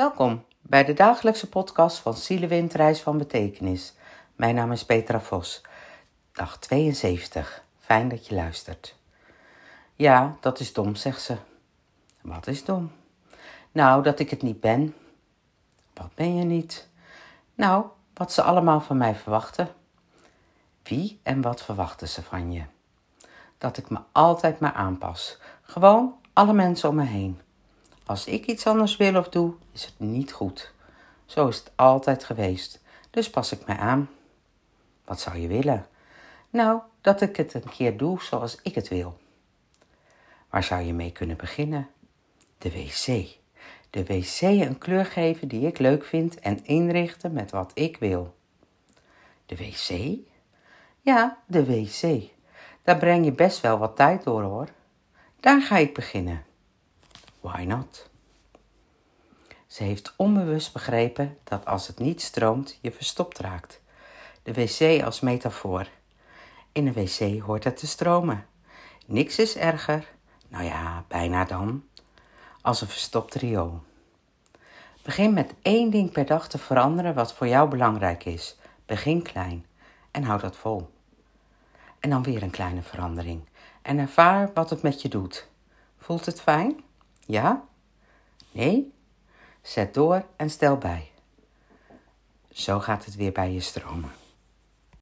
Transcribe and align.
Welkom 0.00 0.44
bij 0.60 0.84
de 0.84 0.92
dagelijkse 0.92 1.48
podcast 1.48 1.98
van 1.98 2.14
Zielewind 2.14 2.74
Reis 2.74 3.00
van 3.00 3.18
Betekenis. 3.18 3.94
Mijn 4.36 4.54
naam 4.54 4.72
is 4.72 4.84
Petra 4.84 5.20
Vos. 5.20 5.62
Dag 6.32 6.58
72. 6.58 7.64
Fijn 7.78 8.08
dat 8.08 8.26
je 8.26 8.34
luistert. 8.34 8.96
Ja, 9.94 10.36
dat 10.40 10.60
is 10.60 10.72
dom, 10.72 10.94
zegt 10.94 11.22
ze. 11.22 11.36
Wat 12.20 12.46
is 12.46 12.64
dom? 12.64 12.92
Nou, 13.72 14.02
dat 14.02 14.18
ik 14.18 14.30
het 14.30 14.42
niet 14.42 14.60
ben. 14.60 14.94
Wat 15.94 16.14
ben 16.14 16.36
je 16.36 16.44
niet? 16.44 16.88
Nou, 17.54 17.84
wat 18.14 18.32
ze 18.32 18.42
allemaal 18.42 18.80
van 18.80 18.96
mij 18.96 19.14
verwachten. 19.14 19.68
Wie 20.82 21.20
en 21.22 21.40
wat 21.40 21.62
verwachten 21.62 22.08
ze 22.08 22.22
van 22.22 22.52
je? 22.52 22.62
Dat 23.58 23.76
ik 23.76 23.90
me 23.90 23.98
altijd 24.12 24.60
maar 24.60 24.72
aanpas. 24.72 25.38
Gewoon 25.62 26.14
alle 26.32 26.52
mensen 26.52 26.88
om 26.88 26.94
me 26.94 27.04
heen. 27.04 27.40
Als 28.10 28.24
ik 28.24 28.46
iets 28.46 28.66
anders 28.66 28.96
wil 28.96 29.16
of 29.16 29.28
doe, 29.28 29.54
is 29.72 29.84
het 29.84 29.94
niet 29.98 30.32
goed. 30.32 30.72
Zo 31.26 31.48
is 31.48 31.56
het 31.56 31.70
altijd 31.74 32.24
geweest, 32.24 32.80
dus 33.10 33.30
pas 33.30 33.52
ik 33.52 33.66
mij 33.66 33.76
aan. 33.76 34.10
Wat 35.04 35.20
zou 35.20 35.38
je 35.38 35.48
willen? 35.48 35.86
Nou, 36.50 36.80
dat 37.00 37.20
ik 37.20 37.36
het 37.36 37.54
een 37.54 37.68
keer 37.70 37.96
doe 37.96 38.22
zoals 38.22 38.58
ik 38.62 38.74
het 38.74 38.88
wil. 38.88 39.18
Waar 40.48 40.64
zou 40.64 40.82
je 40.82 40.92
mee 40.92 41.12
kunnen 41.12 41.36
beginnen? 41.36 41.88
De 42.58 42.70
wc. 42.70 43.26
De 43.90 44.04
wc 44.04 44.40
een 44.40 44.78
kleur 44.78 45.06
geven 45.06 45.48
die 45.48 45.66
ik 45.66 45.78
leuk 45.78 46.04
vind 46.04 46.40
en 46.40 46.64
inrichten 46.64 47.32
met 47.32 47.50
wat 47.50 47.70
ik 47.74 47.96
wil. 47.96 48.34
De 49.46 49.56
wc? 49.56 50.18
Ja, 51.00 51.38
de 51.46 51.64
wc. 51.64 52.30
Daar 52.82 52.98
breng 52.98 53.24
je 53.24 53.32
best 53.32 53.60
wel 53.60 53.78
wat 53.78 53.96
tijd 53.96 54.24
door 54.24 54.42
hoor. 54.42 54.68
Daar 55.40 55.62
ga 55.62 55.76
ik 55.76 55.94
beginnen. 55.94 56.48
Why 57.40 57.62
not? 57.62 58.10
Ze 59.66 59.82
heeft 59.82 60.12
onbewust 60.16 60.72
begrepen 60.72 61.38
dat 61.44 61.66
als 61.66 61.86
het 61.86 61.98
niet 61.98 62.22
stroomt, 62.22 62.78
je 62.80 62.92
verstopt 62.92 63.38
raakt. 63.38 63.80
De 64.42 64.52
wc 64.52 65.02
als 65.04 65.20
metafoor. 65.20 65.88
In 66.72 66.86
een 66.86 66.92
wc 66.92 67.40
hoort 67.40 67.64
het 67.64 67.76
te 67.76 67.86
stromen. 67.86 68.46
Niks 69.06 69.38
is 69.38 69.56
erger, 69.56 70.08
nou 70.48 70.64
ja, 70.64 71.04
bijna 71.08 71.44
dan, 71.44 71.84
als 72.62 72.80
een 72.80 72.88
verstopt 72.88 73.34
riool. 73.34 73.82
Begin 75.02 75.32
met 75.32 75.54
één 75.62 75.90
ding 75.90 76.12
per 76.12 76.26
dag 76.26 76.48
te 76.48 76.58
veranderen 76.58 77.14
wat 77.14 77.34
voor 77.34 77.48
jou 77.48 77.68
belangrijk 77.68 78.24
is. 78.24 78.58
Begin 78.86 79.22
klein 79.22 79.66
en 80.10 80.22
houd 80.22 80.40
dat 80.40 80.56
vol. 80.56 80.90
En 82.00 82.10
dan 82.10 82.22
weer 82.22 82.42
een 82.42 82.50
kleine 82.50 82.82
verandering. 82.82 83.48
En 83.82 83.98
ervaar 83.98 84.50
wat 84.54 84.70
het 84.70 84.82
met 84.82 85.02
je 85.02 85.08
doet. 85.08 85.48
Voelt 85.98 86.26
het 86.26 86.40
fijn? 86.40 86.80
Ja? 87.30 87.64
Nee? 88.52 88.92
Zet 89.62 89.94
door 89.94 90.24
en 90.36 90.50
stel 90.50 90.76
bij. 90.76 91.10
Zo 92.52 92.78
gaat 92.80 93.04
het 93.04 93.14
weer 93.14 93.32
bij 93.32 93.52
je 93.52 93.60
stromen. 93.60 94.10